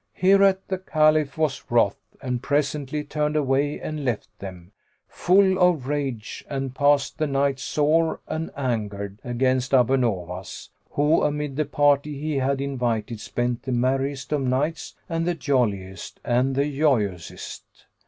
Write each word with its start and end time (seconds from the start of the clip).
Hereat 0.13 0.67
the 0.67 0.79
Caliph 0.79 1.37
was 1.37 1.63
wroth 1.69 2.01
and 2.23 2.41
presently 2.41 3.03
turned 3.03 3.35
away 3.35 3.79
and 3.79 4.03
left 4.03 4.29
them, 4.39 4.71
full 5.07 5.59
of 5.59 5.85
rage, 5.87 6.43
and 6.49 6.73
passed 6.73 7.19
the 7.19 7.27
night 7.27 7.59
sore 7.59 8.19
an 8.27 8.49
angered 8.57 9.19
against 9.23 9.75
Abu 9.75 9.97
Nowas, 9.97 10.69
who 10.89 11.21
amid 11.21 11.55
the 11.55 11.65
party 11.65 12.19
he 12.19 12.37
had 12.37 12.59
invited 12.61 13.19
spent 13.19 13.61
the 13.61 13.71
merriest 13.71 14.31
of 14.31 14.41
nights 14.41 14.95
and 15.07 15.27
the 15.27 15.35
jolliest 15.35 16.19
and 16.25 16.55
joyousest. 16.55 17.85